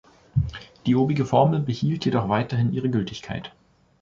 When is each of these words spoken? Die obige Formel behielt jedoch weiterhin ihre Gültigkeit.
Die 0.87 0.95
obige 0.95 1.25
Formel 1.25 1.59
behielt 1.59 2.05
jedoch 2.05 2.27
weiterhin 2.27 2.73
ihre 2.73 2.89
Gültigkeit. 2.89 3.53